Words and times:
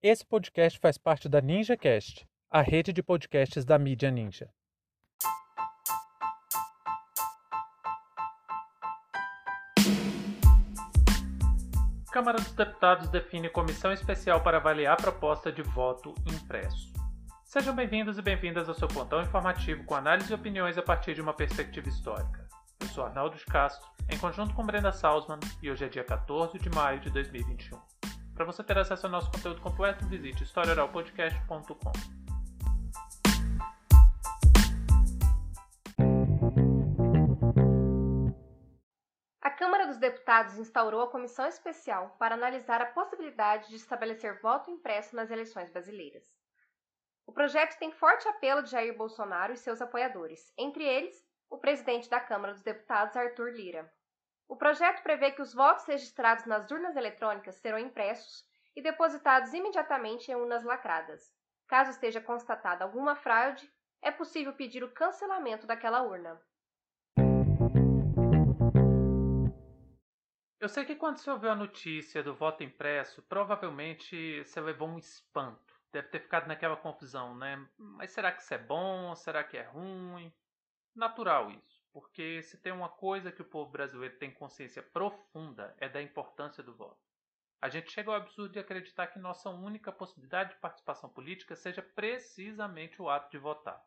Esse 0.00 0.24
podcast 0.24 0.78
faz 0.78 0.96
parte 0.96 1.28
da 1.28 1.40
NinjaCast, 1.40 2.24
a 2.48 2.62
rede 2.62 2.92
de 2.92 3.02
podcasts 3.02 3.64
da 3.64 3.76
mídia 3.76 4.12
Ninja. 4.12 4.48
Câmara 12.12 12.38
dos 12.38 12.52
Deputados 12.52 13.08
define 13.08 13.48
comissão 13.48 13.92
especial 13.92 14.40
para 14.40 14.58
avaliar 14.58 14.92
a 14.92 15.02
proposta 15.02 15.50
de 15.50 15.62
voto 15.62 16.14
impresso. 16.32 16.92
Sejam 17.42 17.74
bem-vindos 17.74 18.18
e 18.18 18.22
bem-vindas 18.22 18.68
ao 18.68 18.76
seu 18.76 18.86
pontão 18.86 19.20
informativo 19.20 19.82
com 19.82 19.96
análise 19.96 20.30
e 20.30 20.34
opiniões 20.34 20.78
a 20.78 20.82
partir 20.82 21.14
de 21.14 21.20
uma 21.20 21.34
perspectiva 21.34 21.88
histórica. 21.88 22.46
Eu 22.78 22.86
sou 22.86 23.04
Arnaldo 23.04 23.36
de 23.36 23.44
Castro, 23.46 23.90
em 24.08 24.16
conjunto 24.16 24.54
com 24.54 24.64
Brenda 24.64 24.92
Salzman, 24.92 25.40
e 25.60 25.68
hoje 25.68 25.84
é 25.84 25.88
dia 25.88 26.04
14 26.04 26.56
de 26.56 26.70
maio 26.70 27.00
de 27.00 27.10
2021. 27.10 27.97
Para 28.38 28.46
você 28.46 28.62
ter 28.62 28.78
acesso 28.78 29.04
ao 29.04 29.10
nosso 29.10 29.32
conteúdo 29.32 29.60
completo, 29.60 30.06
visite 30.06 30.44
historioralpodcast.com. 30.44 31.90
A 39.42 39.50
Câmara 39.50 39.88
dos 39.88 39.96
Deputados 39.96 40.56
instaurou 40.56 41.02
a 41.02 41.10
comissão 41.10 41.48
especial 41.48 42.14
para 42.16 42.36
analisar 42.36 42.80
a 42.80 42.86
possibilidade 42.86 43.70
de 43.70 43.74
estabelecer 43.74 44.40
voto 44.40 44.70
impresso 44.70 45.16
nas 45.16 45.32
eleições 45.32 45.68
brasileiras. 45.72 46.22
O 47.26 47.32
projeto 47.32 47.76
tem 47.80 47.90
forte 47.90 48.28
apelo 48.28 48.62
de 48.62 48.70
Jair 48.70 48.96
Bolsonaro 48.96 49.52
e 49.52 49.56
seus 49.56 49.82
apoiadores, 49.82 50.52
entre 50.56 50.84
eles, 50.84 51.16
o 51.50 51.58
presidente 51.58 52.08
da 52.08 52.20
Câmara 52.20 52.52
dos 52.52 52.62
Deputados, 52.62 53.16
Arthur 53.16 53.50
Lira. 53.50 53.92
O 54.48 54.56
projeto 54.56 55.02
prevê 55.02 55.30
que 55.30 55.42
os 55.42 55.52
votos 55.52 55.84
registrados 55.84 56.46
nas 56.46 56.70
urnas 56.70 56.96
eletrônicas 56.96 57.56
serão 57.56 57.78
impressos 57.78 58.48
e 58.74 58.80
depositados 58.80 59.52
imediatamente 59.52 60.30
em 60.30 60.34
urnas 60.34 60.64
lacradas. 60.64 61.36
Caso 61.66 61.90
esteja 61.90 62.18
constatada 62.18 62.82
alguma 62.82 63.14
fraude, 63.14 63.70
é 64.00 64.10
possível 64.10 64.54
pedir 64.54 64.82
o 64.82 64.90
cancelamento 64.90 65.66
daquela 65.66 66.02
urna. 66.02 66.40
Eu 70.58 70.68
sei 70.68 70.86
que 70.86 70.96
quando 70.96 71.18
você 71.18 71.30
ouviu 71.30 71.50
a 71.50 71.54
notícia 71.54 72.22
do 72.22 72.34
voto 72.34 72.64
impresso, 72.64 73.22
provavelmente 73.24 74.42
você 74.44 74.60
levou 74.62 74.88
um 74.88 74.98
espanto. 74.98 75.74
Deve 75.92 76.08
ter 76.08 76.20
ficado 76.20 76.46
naquela 76.46 76.76
confusão, 76.76 77.36
né? 77.36 77.68
Mas 77.76 78.12
será 78.12 78.32
que 78.32 78.42
isso 78.42 78.54
é 78.54 78.58
bom? 78.58 79.14
Será 79.14 79.44
que 79.44 79.58
é 79.58 79.62
ruim? 79.62 80.32
Natural 80.96 81.50
isso, 81.50 81.77
porque 81.92 82.42
se 82.42 82.58
tem 82.58 82.72
uma 82.72 82.88
coisa 82.88 83.32
que 83.32 83.42
o 83.42 83.44
povo 83.44 83.70
brasileiro 83.70 84.18
tem 84.18 84.32
consciência 84.32 84.82
profunda 84.82 85.74
é 85.78 85.88
da 85.88 86.02
importância 86.02 86.62
do 86.62 86.74
voto. 86.74 87.08
A 87.60 87.68
gente 87.68 87.90
chega 87.90 88.10
ao 88.10 88.16
absurdo 88.16 88.52
de 88.52 88.58
acreditar 88.58 89.08
que 89.08 89.18
nossa 89.18 89.50
única 89.50 89.90
possibilidade 89.90 90.50
de 90.50 90.60
participação 90.60 91.10
política 91.10 91.56
seja 91.56 91.82
precisamente 91.82 93.02
o 93.02 93.10
ato 93.10 93.30
de 93.30 93.38
votar. 93.38 93.84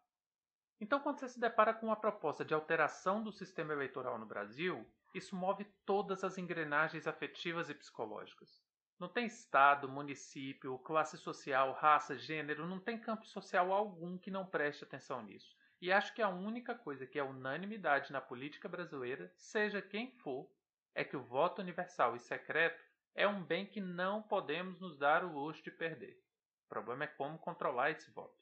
Então, 0.80 1.00
quando 1.00 1.20
você 1.20 1.30
se 1.30 1.40
depara 1.40 1.74
com 1.74 1.86
uma 1.86 1.96
proposta 1.96 2.44
de 2.44 2.54
alteração 2.54 3.24
do 3.24 3.32
sistema 3.32 3.72
eleitoral 3.72 4.18
no 4.18 4.26
Brasil, 4.26 4.86
isso 5.14 5.36
move 5.36 5.64
todas 5.86 6.24
as 6.24 6.38
engrenagens 6.38 7.08
afetivas 7.08 7.70
e 7.70 7.76
psicológicas. 7.76 8.62
Não 9.00 9.08
tem 9.08 9.26
estado, 9.26 9.88
município, 9.88 10.78
classe 10.80 11.18
social, 11.18 11.74
raça, 11.74 12.18
gênero, 12.18 12.68
não 12.68 12.80
tem 12.80 13.00
campo 13.00 13.26
social 13.26 13.72
algum 13.72 14.18
que 14.18 14.30
não 14.30 14.46
preste 14.46 14.84
atenção 14.84 15.24
nisso. 15.24 15.56
E 15.82 15.92
acho 15.92 16.14
que 16.14 16.22
a 16.22 16.30
única 16.30 16.76
coisa 16.76 17.08
que 17.08 17.18
é 17.18 17.24
unanimidade 17.24 18.12
na 18.12 18.22
política 18.22 18.70
brasileira, 18.70 19.32
seja 19.36 19.82
quem 19.82 20.12
for, 20.12 20.48
é 20.94 21.04
que 21.04 21.18
o 21.18 21.24
voto 21.24 21.62
universal 21.62 22.16
e 22.16 22.20
secreto 22.20 22.84
é 23.16 23.28
um 23.28 23.44
bem 23.44 23.66
que 23.66 23.82
não 23.82 24.22
podemos 24.22 24.80
nos 24.80 24.98
dar 24.98 25.26
o 25.26 25.34
luxo 25.34 25.64
de 25.64 25.72
perder. 25.72 26.22
O 26.66 26.70
problema 26.70 27.06
é 27.06 27.08
como 27.08 27.40
controlar 27.40 27.90
esse 27.90 28.12
voto. 28.12 28.40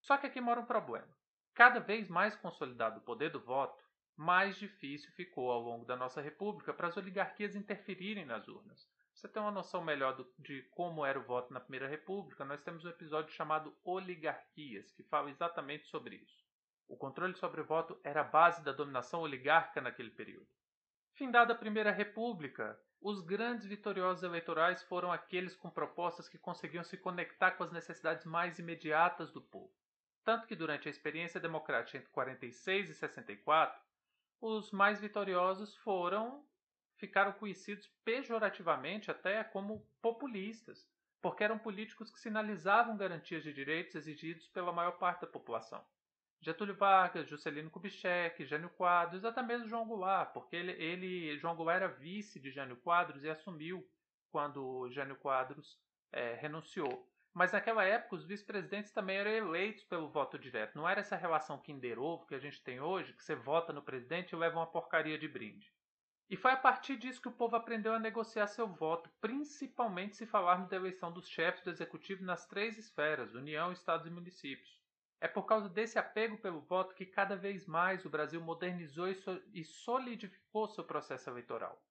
Só 0.00 0.16
que 0.16 0.26
aqui 0.26 0.40
mora 0.40 0.60
um 0.60 0.66
problema. 0.66 1.08
Cada 1.52 1.80
vez 1.80 2.08
mais 2.08 2.36
consolidado 2.36 3.00
o 3.00 3.04
poder 3.04 3.30
do 3.30 3.40
voto, 3.40 3.84
mais 4.16 4.56
difícil 4.56 5.10
ficou 5.12 5.50
ao 5.50 5.60
longo 5.60 5.84
da 5.84 5.96
nossa 5.96 6.20
república 6.20 6.72
para 6.72 6.86
as 6.86 6.96
oligarquias 6.96 7.56
interferirem 7.56 8.24
nas 8.24 8.46
urnas 8.46 8.88
você 9.18 9.26
ter 9.26 9.40
uma 9.40 9.50
noção 9.50 9.82
melhor 9.82 10.14
do, 10.14 10.32
de 10.38 10.62
como 10.70 11.04
era 11.04 11.18
o 11.18 11.24
voto 11.24 11.52
na 11.52 11.58
Primeira 11.58 11.88
República, 11.88 12.44
nós 12.44 12.62
temos 12.62 12.84
um 12.84 12.88
episódio 12.88 13.32
chamado 13.32 13.76
Oligarquias, 13.82 14.92
que 14.92 15.02
fala 15.02 15.28
exatamente 15.28 15.88
sobre 15.88 16.16
isso. 16.16 16.47
O 16.88 16.96
controle 16.96 17.34
sobre 17.34 17.60
o 17.60 17.64
voto 17.64 18.00
era 18.02 18.22
a 18.22 18.24
base 18.24 18.64
da 18.64 18.72
dominação 18.72 19.20
oligárquica 19.20 19.80
naquele 19.80 20.10
período. 20.10 20.48
Findada 21.12 21.52
a 21.52 21.56
Primeira 21.56 21.90
República, 21.92 22.80
os 23.00 23.20
grandes 23.20 23.66
vitoriosos 23.66 24.22
eleitorais 24.22 24.82
foram 24.84 25.12
aqueles 25.12 25.54
com 25.54 25.70
propostas 25.70 26.28
que 26.28 26.38
conseguiam 26.38 26.82
se 26.82 26.96
conectar 26.96 27.52
com 27.52 27.62
as 27.62 27.70
necessidades 27.70 28.24
mais 28.24 28.58
imediatas 28.58 29.30
do 29.30 29.42
povo. 29.42 29.72
Tanto 30.24 30.46
que 30.46 30.56
durante 30.56 30.88
a 30.88 30.90
experiência 30.90 31.38
democrática 31.38 31.98
entre 31.98 32.10
46 32.10 32.90
e 32.90 32.94
64, 32.94 33.80
os 34.40 34.70
mais 34.72 35.00
vitoriosos 35.00 35.76
foram 35.76 36.44
ficaram 36.96 37.32
conhecidos 37.32 37.86
pejorativamente 38.04 39.10
até 39.10 39.44
como 39.44 39.86
populistas, 40.02 40.88
porque 41.20 41.44
eram 41.44 41.58
políticos 41.58 42.10
que 42.10 42.18
sinalizavam 42.18 42.96
garantias 42.96 43.42
de 43.42 43.52
direitos 43.52 43.94
exigidos 43.94 44.48
pela 44.48 44.72
maior 44.72 44.98
parte 44.98 45.20
da 45.20 45.26
população. 45.26 45.84
Getúlio 46.40 46.74
Vargas, 46.74 47.28
Juscelino 47.28 47.70
Kubitschek, 47.70 48.44
Jânio 48.46 48.70
Quadros, 48.70 49.24
até 49.24 49.42
mesmo 49.42 49.68
João 49.68 49.86
Goulart, 49.86 50.32
porque 50.32 50.54
ele, 50.54 50.72
ele 50.72 51.38
João 51.38 51.56
Goulart 51.56 51.82
era 51.82 51.88
vice 51.88 52.38
de 52.38 52.50
Jânio 52.50 52.76
Quadros 52.76 53.24
e 53.24 53.28
assumiu 53.28 53.86
quando 54.30 54.88
Jânio 54.90 55.16
Quadros 55.16 55.78
é, 56.12 56.34
renunciou. 56.34 57.08
Mas 57.34 57.52
naquela 57.52 57.84
época 57.84 58.16
os 58.16 58.24
vice-presidentes 58.24 58.92
também 58.92 59.16
eram 59.16 59.30
eleitos 59.30 59.84
pelo 59.84 60.08
voto 60.08 60.38
direto. 60.38 60.76
Não 60.76 60.88
era 60.88 61.00
essa 61.00 61.16
relação 61.16 61.60
Kinder 61.60 61.98
Ovo 61.98 62.26
que 62.26 62.34
a 62.34 62.38
gente 62.38 62.62
tem 62.62 62.80
hoje, 62.80 63.12
que 63.12 63.22
você 63.22 63.34
vota 63.34 63.72
no 63.72 63.82
presidente 63.82 64.32
e 64.32 64.36
leva 64.36 64.58
uma 64.58 64.66
porcaria 64.66 65.18
de 65.18 65.28
brinde. 65.28 65.72
E 66.30 66.36
foi 66.36 66.52
a 66.52 66.56
partir 66.56 66.96
disso 66.96 67.22
que 67.22 67.28
o 67.28 67.32
povo 67.32 67.56
aprendeu 67.56 67.94
a 67.94 67.98
negociar 67.98 68.46
seu 68.48 68.66
voto, 68.66 69.10
principalmente 69.20 70.16
se 70.16 70.26
falarmos 70.26 70.68
da 70.68 70.76
eleição 70.76 71.10
dos 71.10 71.28
chefes 71.28 71.64
do 71.64 71.70
executivo 71.70 72.22
nas 72.24 72.46
três 72.46 72.76
esferas, 72.76 73.34
União, 73.34 73.72
Estados 73.72 74.06
e 74.06 74.10
municípios. 74.10 74.78
É 75.20 75.26
por 75.26 75.44
causa 75.44 75.68
desse 75.68 75.98
apego 75.98 76.38
pelo 76.38 76.60
voto 76.60 76.94
que 76.94 77.04
cada 77.04 77.36
vez 77.36 77.66
mais 77.66 78.04
o 78.04 78.10
Brasil 78.10 78.40
modernizou 78.40 79.08
e 79.52 79.64
solidificou 79.64 80.68
seu 80.68 80.84
processo 80.84 81.28
eleitoral. 81.28 81.82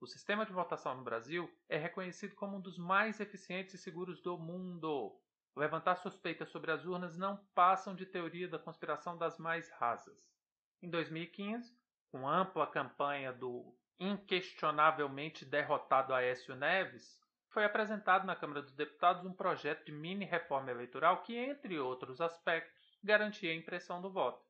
O 0.00 0.06
sistema 0.06 0.46
de 0.46 0.52
votação 0.52 0.94
no 0.94 1.02
Brasil 1.02 1.52
é 1.68 1.76
reconhecido 1.76 2.36
como 2.36 2.56
um 2.56 2.60
dos 2.60 2.78
mais 2.78 3.18
eficientes 3.18 3.74
e 3.74 3.78
seguros 3.78 4.20
do 4.22 4.38
mundo. 4.38 5.20
Levantar 5.56 5.96
suspeitas 5.96 6.50
sobre 6.50 6.70
as 6.70 6.84
urnas 6.84 7.18
não 7.18 7.36
passam 7.52 7.96
de 7.96 8.06
teoria 8.06 8.48
da 8.48 8.60
conspiração 8.60 9.18
das 9.18 9.38
mais 9.38 9.68
rasas. 9.72 10.24
Em 10.80 10.88
2015, 10.88 11.76
com 12.12 12.28
ampla 12.28 12.64
campanha 12.68 13.32
do 13.32 13.76
inquestionavelmente 13.98 15.44
derrotado 15.44 16.14
Aécio 16.14 16.54
Neves, 16.54 17.20
foi 17.50 17.64
apresentado 17.64 18.26
na 18.26 18.36
Câmara 18.36 18.62
dos 18.62 18.74
Deputados 18.74 19.24
um 19.24 19.32
projeto 19.32 19.86
de 19.86 19.92
mini 19.92 20.24
reforma 20.24 20.70
eleitoral 20.70 21.22
que, 21.22 21.36
entre 21.36 21.78
outros 21.78 22.20
aspectos, 22.20 22.98
garantia 23.02 23.50
a 23.50 23.54
impressão 23.54 24.00
do 24.02 24.10
voto. 24.10 24.44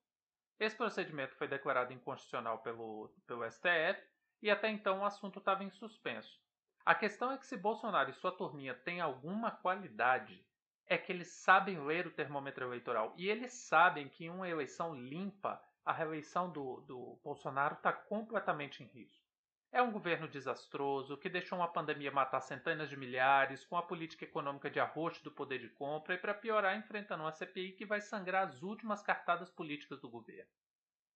Esse 0.58 0.76
procedimento 0.76 1.36
foi 1.36 1.46
declarado 1.46 1.92
inconstitucional 1.92 2.58
pelo, 2.58 3.14
pelo 3.26 3.48
STF 3.48 4.02
e 4.42 4.50
até 4.50 4.68
então 4.68 5.00
o 5.00 5.04
assunto 5.04 5.38
estava 5.38 5.62
em 5.62 5.70
suspenso. 5.70 6.40
A 6.84 6.94
questão 6.94 7.30
é 7.30 7.38
que 7.38 7.46
se 7.46 7.56
Bolsonaro 7.56 8.10
e 8.10 8.14
sua 8.14 8.32
turminha 8.32 8.74
têm 8.74 9.00
alguma 9.00 9.50
qualidade, 9.50 10.44
é 10.86 10.96
que 10.96 11.12
eles 11.12 11.28
sabem 11.28 11.78
ler 11.84 12.06
o 12.06 12.10
termômetro 12.10 12.64
eleitoral 12.64 13.14
e 13.16 13.28
eles 13.28 13.52
sabem 13.52 14.08
que 14.08 14.24
em 14.24 14.30
uma 14.30 14.48
eleição 14.48 14.94
limpa 14.94 15.62
a 15.84 15.92
reeleição 15.92 16.50
do, 16.50 16.80
do 16.80 17.20
Bolsonaro 17.22 17.74
está 17.74 17.92
completamente 17.92 18.82
em 18.82 18.86
risco. 18.86 19.17
É 19.70 19.82
um 19.82 19.92
governo 19.92 20.26
desastroso 20.26 21.18
que 21.18 21.28
deixou 21.28 21.58
uma 21.58 21.70
pandemia 21.70 22.10
matar 22.10 22.40
centenas 22.40 22.88
de 22.88 22.96
milhares, 22.96 23.66
com 23.66 23.76
a 23.76 23.82
política 23.82 24.24
econômica 24.24 24.70
de 24.70 24.80
arroxo 24.80 25.22
do 25.22 25.30
poder 25.30 25.58
de 25.58 25.68
compra 25.68 26.14
e, 26.14 26.18
para 26.18 26.32
piorar, 26.32 26.78
enfrentando 26.78 27.22
uma 27.22 27.32
CPI 27.32 27.72
que 27.72 27.84
vai 27.84 28.00
sangrar 28.00 28.48
as 28.48 28.62
últimas 28.62 29.02
cartadas 29.02 29.50
políticas 29.50 30.00
do 30.00 30.08
governo. 30.08 30.50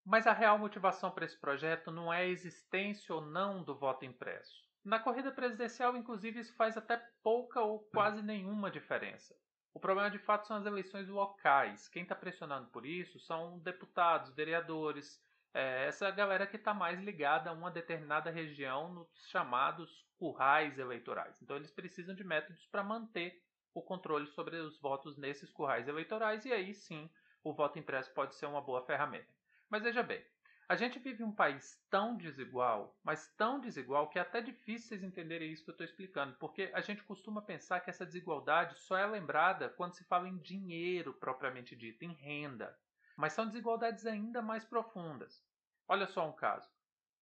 Mas 0.04 0.26
a 0.26 0.32
real 0.32 0.58
motivação 0.58 1.10
para 1.10 1.24
esse 1.24 1.38
projeto 1.40 1.90
não 1.90 2.12
é 2.12 2.18
a 2.18 2.26
existência 2.26 3.14
ou 3.14 3.22
não 3.22 3.62
do 3.62 3.74
voto 3.74 4.04
impresso. 4.04 4.62
Na 4.84 4.98
corrida 4.98 5.30
presidencial, 5.30 5.96
inclusive, 5.96 6.40
isso 6.40 6.54
faz 6.54 6.76
até 6.76 6.98
pouca 7.22 7.60
ou 7.60 7.80
quase 7.90 8.20
nenhuma 8.20 8.70
diferença. 8.70 9.34
O 9.72 9.80
problema 9.80 10.10
de 10.10 10.18
fato 10.18 10.46
são 10.46 10.56
as 10.56 10.66
eleições 10.66 11.08
locais. 11.08 11.88
Quem 11.88 12.02
está 12.02 12.14
pressionando 12.14 12.68
por 12.68 12.84
isso 12.84 13.18
são 13.18 13.58
deputados, 13.60 14.34
vereadores, 14.34 15.22
é, 15.54 15.86
essa 15.86 16.10
galera 16.10 16.46
que 16.46 16.56
está 16.56 16.72
mais 16.74 17.00
ligada 17.00 17.50
a 17.50 17.52
uma 17.52 17.70
determinada 17.70 18.30
região 18.30 18.92
nos 18.92 19.08
chamados 19.28 20.06
currais 20.16 20.78
eleitorais. 20.78 21.40
Então 21.42 21.56
eles 21.56 21.70
precisam 21.70 22.14
de 22.14 22.24
métodos 22.24 22.66
para 22.66 22.82
manter 22.84 23.42
o 23.74 23.82
controle 23.82 24.26
sobre 24.28 24.56
os 24.56 24.78
votos 24.80 25.16
nesses 25.16 25.50
currais 25.50 25.88
eleitorais 25.88 26.44
e 26.44 26.52
aí 26.52 26.74
sim 26.74 27.10
o 27.42 27.52
voto 27.52 27.78
impresso 27.78 28.12
pode 28.14 28.34
ser 28.34 28.46
uma 28.46 28.60
boa 28.62 28.84
ferramenta. 28.86 29.32
Mas 29.68 29.82
veja 29.82 30.02
bem, 30.02 30.24
A 30.68 30.76
gente 30.76 30.98
vive 30.98 31.22
um 31.22 31.34
país 31.34 31.78
tão 31.90 32.16
desigual, 32.16 32.98
mas 33.04 33.28
tão 33.36 33.60
desigual 33.60 34.08
que 34.08 34.18
é 34.18 34.22
até 34.22 34.40
difícil 34.40 34.88
vocês 34.88 35.02
entenderem 35.02 35.52
isso 35.52 35.64
que 35.64 35.70
eu 35.70 35.74
estou 35.74 35.84
explicando, 35.84 36.34
porque 36.36 36.70
a 36.72 36.80
gente 36.80 37.02
costuma 37.04 37.42
pensar 37.42 37.80
que 37.80 37.90
essa 37.90 38.06
desigualdade 38.06 38.78
só 38.80 38.96
é 38.96 39.06
lembrada 39.06 39.68
quando 39.68 39.94
se 39.94 40.04
fala 40.04 40.28
em 40.28 40.38
dinheiro 40.38 41.12
propriamente 41.12 41.76
dito, 41.76 42.04
em 42.04 42.14
renda. 42.14 42.74
Mas 43.16 43.32
são 43.32 43.46
desigualdades 43.46 44.06
ainda 44.06 44.40
mais 44.42 44.64
profundas. 44.64 45.44
Olha 45.88 46.06
só 46.06 46.28
um 46.28 46.32
caso. 46.32 46.68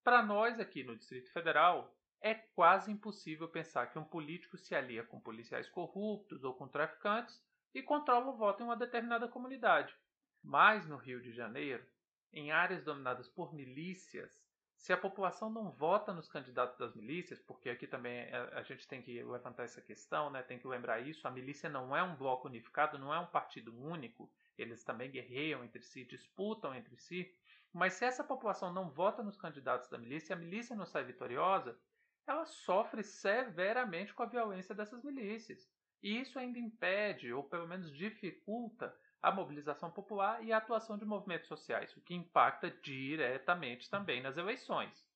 Para 0.03 0.23
nós 0.23 0.59
aqui 0.59 0.83
no 0.83 0.95
Distrito 0.95 1.31
Federal, 1.31 1.95
é 2.21 2.33
quase 2.33 2.91
impossível 2.91 3.47
pensar 3.47 3.87
que 3.87 3.99
um 3.99 4.03
político 4.03 4.57
se 4.57 4.75
alia 4.75 5.03
com 5.03 5.19
policiais 5.19 5.67
corruptos 5.67 6.43
ou 6.43 6.53
com 6.53 6.67
traficantes 6.67 7.43
e 7.73 7.81
controla 7.81 8.29
o 8.29 8.37
voto 8.37 8.61
em 8.61 8.65
uma 8.65 8.75
determinada 8.75 9.27
comunidade. 9.27 9.95
Mas 10.43 10.87
no 10.87 10.97
Rio 10.97 11.21
de 11.21 11.31
Janeiro, 11.31 11.85
em 12.31 12.51
áreas 12.51 12.83
dominadas 12.83 13.27
por 13.27 13.53
milícias, 13.53 14.39
se 14.75 14.91
a 14.91 14.97
população 14.97 15.49
não 15.49 15.69
vota 15.69 16.11
nos 16.11 16.27
candidatos 16.27 16.77
das 16.77 16.95
milícias, 16.95 17.39
porque 17.39 17.69
aqui 17.69 17.85
também 17.85 18.21
é, 18.21 18.49
a 18.53 18.63
gente 18.63 18.87
tem 18.87 19.01
que 19.01 19.21
levantar 19.23 19.63
essa 19.63 19.81
questão, 19.81 20.31
né? 20.31 20.41
tem 20.41 20.57
que 20.57 20.67
lembrar 20.67 20.99
isso, 20.99 21.27
a 21.27 21.31
milícia 21.31 21.69
não 21.69 21.95
é 21.95 22.01
um 22.01 22.15
bloco 22.15 22.47
unificado, 22.47 22.97
não 22.97 23.13
é 23.13 23.19
um 23.19 23.27
partido 23.27 23.75
único, 23.79 24.31
eles 24.61 24.83
também 24.83 25.11
guerreiam 25.11 25.63
entre 25.63 25.81
si, 25.81 26.05
disputam 26.05 26.73
entre 26.75 26.95
si, 26.97 27.33
mas 27.73 27.93
se 27.93 28.05
essa 28.05 28.23
população 28.23 28.73
não 28.73 28.89
vota 28.89 29.23
nos 29.23 29.37
candidatos 29.37 29.89
da 29.89 29.97
milícia, 29.97 30.35
a 30.35 30.39
milícia 30.39 30.75
não 30.75 30.85
sai 30.85 31.03
vitoriosa, 31.03 31.79
ela 32.27 32.45
sofre 32.45 33.03
severamente 33.03 34.13
com 34.13 34.23
a 34.23 34.27
violência 34.27 34.75
dessas 34.75 35.03
milícias. 35.03 35.69
E 36.03 36.19
isso 36.19 36.37
ainda 36.37 36.59
impede, 36.59 37.31
ou 37.31 37.43
pelo 37.43 37.67
menos 37.67 37.91
dificulta, 37.95 38.95
a 39.21 39.31
mobilização 39.31 39.91
popular 39.91 40.43
e 40.43 40.51
a 40.51 40.57
atuação 40.57 40.97
de 40.97 41.05
movimentos 41.05 41.47
sociais, 41.47 41.95
o 41.95 42.01
que 42.01 42.15
impacta 42.15 42.71
diretamente 42.71 43.89
também 43.89 44.21
nas 44.21 44.35
eleições. 44.35 45.07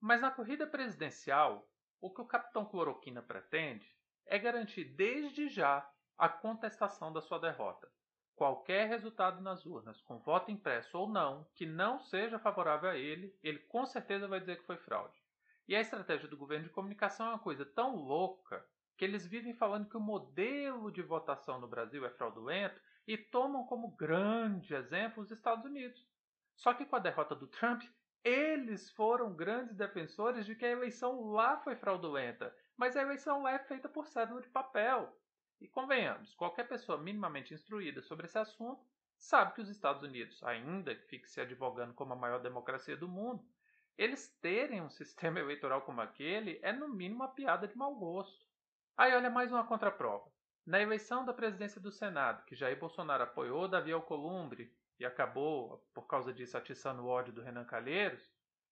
Mas 0.00 0.20
na 0.20 0.32
corrida 0.32 0.66
presidencial, 0.66 1.68
o 2.00 2.12
que 2.12 2.20
o 2.20 2.26
capitão 2.26 2.64
Cloroquina 2.64 3.22
pretende 3.22 3.88
é 4.26 4.38
garantir 4.38 4.84
desde 4.84 5.48
já 5.48 5.88
a 6.18 6.28
contestação 6.28 7.12
da 7.12 7.20
sua 7.20 7.38
derrota. 7.38 7.88
Qualquer 8.34 8.88
resultado 8.88 9.40
nas 9.40 9.66
urnas, 9.66 10.00
com 10.00 10.18
voto 10.18 10.50
impresso 10.50 10.98
ou 10.98 11.08
não, 11.08 11.46
que 11.54 11.66
não 11.66 12.00
seja 12.00 12.38
favorável 12.38 12.90
a 12.90 12.96
ele, 12.96 13.36
ele 13.42 13.58
com 13.58 13.84
certeza 13.86 14.26
vai 14.26 14.40
dizer 14.40 14.58
que 14.58 14.66
foi 14.66 14.76
fraude. 14.76 15.22
E 15.68 15.76
a 15.76 15.80
estratégia 15.80 16.28
do 16.28 16.36
governo 16.36 16.66
de 16.66 16.72
comunicação 16.72 17.26
é 17.26 17.30
uma 17.30 17.38
coisa 17.38 17.64
tão 17.64 17.94
louca 17.94 18.66
que 18.96 19.04
eles 19.04 19.26
vivem 19.26 19.54
falando 19.54 19.88
que 19.88 19.96
o 19.96 20.00
modelo 20.00 20.90
de 20.90 21.02
votação 21.02 21.60
no 21.60 21.68
Brasil 21.68 22.04
é 22.04 22.10
fraudulento 22.10 22.80
e 23.06 23.16
tomam 23.16 23.64
como 23.66 23.96
grande 23.96 24.74
exemplo 24.74 25.22
os 25.22 25.30
Estados 25.30 25.64
Unidos. 25.64 26.06
Só 26.56 26.74
que 26.74 26.84
com 26.84 26.96
a 26.96 27.00
derrota 27.00 27.34
do 27.34 27.46
Trump, 27.46 27.82
eles 28.24 28.90
foram 28.90 29.34
grandes 29.34 29.74
defensores 29.74 30.46
de 30.46 30.54
que 30.54 30.64
a 30.64 30.70
eleição 30.70 31.30
lá 31.30 31.56
foi 31.58 31.74
fraudulenta, 31.74 32.54
mas 32.76 32.96
a 32.96 33.02
eleição 33.02 33.42
lá 33.42 33.52
é 33.52 33.58
feita 33.58 33.88
por 33.88 34.06
cédula 34.06 34.40
de 34.40 34.48
papel. 34.48 35.12
E 35.62 35.68
convenhamos, 35.68 36.34
qualquer 36.34 36.66
pessoa 36.66 36.98
minimamente 36.98 37.54
instruída 37.54 38.02
sobre 38.02 38.26
esse 38.26 38.36
assunto 38.36 38.84
sabe 39.16 39.54
que 39.54 39.60
os 39.60 39.68
Estados 39.68 40.02
Unidos, 40.02 40.42
ainda 40.42 40.92
que 40.92 41.06
fique 41.06 41.30
se 41.30 41.40
advogando 41.40 41.94
como 41.94 42.12
a 42.12 42.16
maior 42.16 42.40
democracia 42.40 42.96
do 42.96 43.06
mundo, 43.06 43.46
eles 43.96 44.26
terem 44.40 44.82
um 44.82 44.90
sistema 44.90 45.38
eleitoral 45.38 45.82
como 45.82 46.00
aquele 46.00 46.58
é 46.62 46.72
no 46.72 46.88
mínimo 46.88 47.20
uma 47.20 47.28
piada 47.28 47.68
de 47.68 47.76
mau 47.78 47.94
gosto. 47.94 48.44
Aí 48.96 49.14
olha 49.14 49.30
mais 49.30 49.52
uma 49.52 49.64
contraprova. 49.64 50.28
Na 50.66 50.80
eleição 50.80 51.24
da 51.24 51.32
presidência 51.32 51.80
do 51.80 51.92
Senado, 51.92 52.44
que 52.44 52.56
Jair 52.56 52.76
Bolsonaro 52.76 53.22
apoiou 53.22 53.68
Davi 53.68 53.92
Alcolumbre 53.92 54.76
e 54.98 55.04
acabou, 55.04 55.78
por 55.94 56.08
causa 56.08 56.32
disso, 56.32 56.58
atiçando 56.58 57.02
o 57.02 57.08
ódio 57.08 57.32
do 57.32 57.40
Renan 57.40 57.64
Calheiros, 57.64 58.28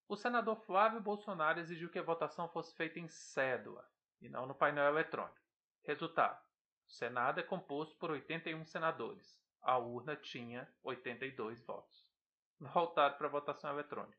o 0.08 0.16
senador 0.16 0.56
Flávio 0.56 1.00
Bolsonaro 1.00 1.60
exigiu 1.60 1.88
que 1.88 2.00
a 2.00 2.02
votação 2.02 2.48
fosse 2.48 2.74
feita 2.74 2.98
em 2.98 3.06
cédula 3.06 3.88
e 4.20 4.28
não 4.28 4.44
no 4.44 4.56
painel 4.56 4.86
eletrônico. 4.86 5.38
Resultado: 5.84 6.49
o 6.90 6.92
Senado 6.92 7.38
é 7.38 7.42
composto 7.44 7.96
por 7.98 8.10
81 8.10 8.64
senadores. 8.64 9.40
A 9.62 9.78
urna 9.78 10.16
tinha 10.16 10.68
82 10.82 11.62
votos. 11.62 12.10
Voltado 12.58 13.16
para 13.16 13.28
a 13.28 13.30
votação 13.30 13.70
eletrônica. 13.70 14.18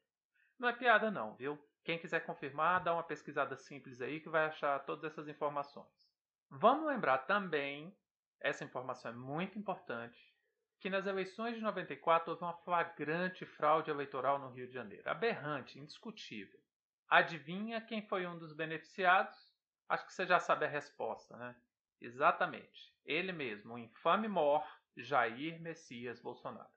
Não 0.58 0.70
é 0.70 0.74
piada, 0.74 1.12
não, 1.12 1.36
viu? 1.36 1.62
Quem 1.84 2.00
quiser 2.00 2.22
confirmar, 2.22 2.82
dá 2.82 2.94
uma 2.94 3.04
pesquisada 3.04 3.58
simples 3.58 4.00
aí 4.00 4.22
que 4.22 4.30
vai 4.30 4.46
achar 4.46 4.80
todas 4.86 5.12
essas 5.12 5.28
informações. 5.28 6.10
Vamos 6.50 6.88
lembrar 6.88 7.20
também, 7.20 7.94
essa 8.40 8.64
informação 8.64 9.12
é 9.12 9.16
muito 9.16 9.60
importante, 9.60 10.34
que 10.80 10.90
nas 10.90 11.06
eleições 11.06 11.56
de 11.56 11.62
94 11.62 12.32
houve 12.32 12.44
uma 12.44 12.54
flagrante 12.54 13.46
fraude 13.46 13.92
eleitoral 13.92 14.40
no 14.40 14.50
Rio 14.50 14.68
de 14.68 14.74
Janeiro. 14.74 15.10
Aberrante, 15.10 15.78
indiscutível. 15.78 16.60
Adivinha 17.10 17.82
quem 17.82 18.08
foi 18.08 18.26
um 18.26 18.38
dos 18.38 18.54
beneficiados? 18.54 19.52
Acho 19.90 20.06
que 20.06 20.14
você 20.14 20.26
já 20.26 20.40
sabe 20.40 20.66
a 20.66 20.70
resposta, 20.70 21.36
né? 21.36 21.54
Exatamente. 22.02 22.92
Ele 23.06 23.32
mesmo, 23.32 23.76
o 23.76 23.78
infame 23.78 24.28
mor 24.28 24.66
Jair 24.98 25.62
Messias 25.62 26.20
Bolsonaro. 26.20 26.70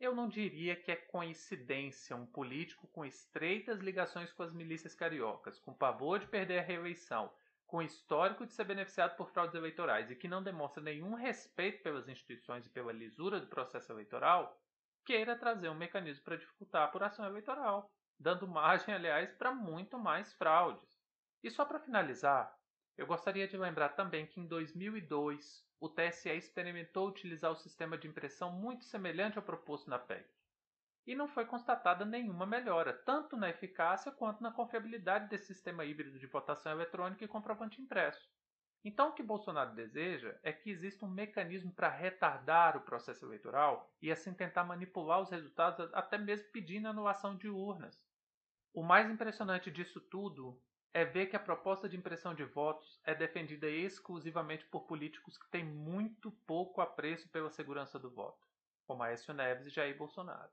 Eu 0.00 0.14
não 0.14 0.28
diria 0.28 0.74
que 0.74 0.90
é 0.90 0.96
coincidência 0.96 2.16
um 2.16 2.26
político 2.26 2.88
com 2.88 3.04
estreitas 3.04 3.80
ligações 3.80 4.32
com 4.32 4.42
as 4.42 4.52
milícias 4.52 4.94
cariocas, 4.94 5.60
com 5.60 5.74
pavor 5.74 6.18
de 6.18 6.26
perder 6.26 6.58
a 6.58 6.62
reeleição 6.62 7.30
com 7.70 7.80
histórico 7.80 8.44
de 8.44 8.52
ser 8.52 8.64
beneficiado 8.64 9.16
por 9.16 9.30
fraudes 9.30 9.54
eleitorais 9.54 10.10
e 10.10 10.16
que 10.16 10.26
não 10.26 10.42
demonstra 10.42 10.82
nenhum 10.82 11.14
respeito 11.14 11.82
pelas 11.84 12.08
instituições 12.08 12.66
e 12.66 12.70
pela 12.70 12.92
lisura 12.92 13.38
do 13.38 13.46
processo 13.46 13.92
eleitoral, 13.92 14.60
queira 15.04 15.38
trazer 15.38 15.68
um 15.68 15.74
mecanismo 15.74 16.24
para 16.24 16.36
dificultar 16.36 16.82
a 16.82 16.84
apuração 16.86 17.24
eleitoral, 17.24 17.88
dando 18.18 18.48
margem, 18.48 18.92
aliás, 18.92 19.32
para 19.34 19.54
muito 19.54 19.96
mais 19.96 20.34
fraudes. 20.34 21.00
E 21.44 21.50
só 21.50 21.64
para 21.64 21.78
finalizar, 21.78 22.52
eu 22.96 23.06
gostaria 23.06 23.48
de 23.48 23.56
lembrar 23.56 23.90
também 23.90 24.26
que 24.26 24.40
em 24.40 24.46
2002 24.46 25.64
o 25.80 25.88
TSE 25.88 26.28
experimentou 26.30 27.08
utilizar 27.08 27.50
o 27.50 27.56
sistema 27.56 27.96
de 27.96 28.06
impressão 28.06 28.52
muito 28.52 28.84
semelhante 28.84 29.38
ao 29.38 29.44
proposto 29.44 29.88
na 29.88 29.98
PEC 29.98 30.28
e 31.06 31.14
não 31.14 31.26
foi 31.26 31.44
constatada 31.44 32.04
nenhuma 32.04 32.46
melhora, 32.46 32.92
tanto 32.92 33.36
na 33.36 33.48
eficácia 33.48 34.12
quanto 34.12 34.42
na 34.42 34.52
confiabilidade 34.52 35.28
desse 35.28 35.46
sistema 35.46 35.84
híbrido 35.84 36.18
de 36.18 36.26
votação 36.26 36.72
eletrônica 36.72 37.24
e 37.24 37.28
comprovante 37.28 37.80
impresso. 37.80 38.30
Então, 38.84 39.08
o 39.08 39.12
que 39.12 39.22
Bolsonaro 39.22 39.74
deseja 39.74 40.38
é 40.42 40.52
que 40.52 40.70
exista 40.70 41.04
um 41.04 41.10
mecanismo 41.10 41.72
para 41.72 41.88
retardar 41.88 42.76
o 42.76 42.80
processo 42.80 43.26
eleitoral 43.26 43.92
e 44.00 44.10
assim 44.10 44.32
tentar 44.32 44.64
manipular 44.64 45.20
os 45.20 45.30
resultados, 45.30 45.92
até 45.92 46.16
mesmo 46.16 46.48
pedindo 46.50 46.88
anulação 46.88 47.36
de 47.36 47.48
urnas. 47.48 48.08
O 48.72 48.82
mais 48.82 49.10
impressionante 49.10 49.70
disso 49.70 50.00
tudo 50.00 50.62
é 50.92 51.04
ver 51.04 51.26
que 51.26 51.36
a 51.36 51.40
proposta 51.40 51.88
de 51.88 51.96
impressão 51.96 52.34
de 52.34 52.44
votos 52.44 53.00
é 53.04 53.14
defendida 53.14 53.68
exclusivamente 53.68 54.64
por 54.66 54.82
políticos 54.82 55.38
que 55.38 55.48
têm 55.48 55.64
muito 55.64 56.32
pouco 56.46 56.80
apreço 56.80 57.28
pela 57.28 57.50
segurança 57.50 57.98
do 57.98 58.10
voto, 58.10 58.46
como 58.86 59.02
Aécio 59.02 59.32
Neves 59.32 59.66
e 59.66 59.70
Jair 59.70 59.96
Bolsonaro. 59.96 60.50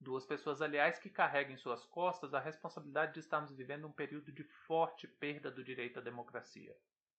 Duas 0.00 0.24
pessoas, 0.26 0.60
aliás, 0.60 0.98
que 0.98 1.10
carregam 1.10 1.54
em 1.54 1.58
suas 1.58 1.84
costas 1.86 2.34
a 2.34 2.40
responsabilidade 2.40 3.14
de 3.14 3.20
estarmos 3.20 3.54
vivendo 3.54 3.86
um 3.86 3.92
período 3.92 4.32
de 4.32 4.44
forte 4.66 5.06
perda 5.06 5.50
do 5.50 5.62
direito 5.62 5.98
à 5.98 6.02
democracia. 6.02 6.76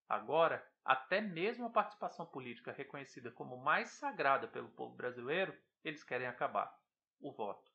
Agora, 0.07 0.65
até 0.83 1.19
mesmo 1.19 1.65
a 1.65 1.71
participação 1.71 2.25
política 2.25 2.71
reconhecida 2.71 3.31
como 3.31 3.57
mais 3.57 3.89
sagrada 3.89 4.47
pelo 4.47 4.69
povo 4.69 4.95
brasileiro, 4.95 5.55
eles 5.83 6.03
querem 6.03 6.27
acabar. 6.27 6.75
O 7.19 7.31
voto. 7.31 7.71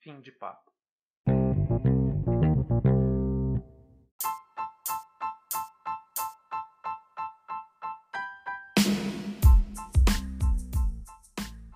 Fim 0.00 0.20
de 0.20 0.30
papo. 0.30 0.71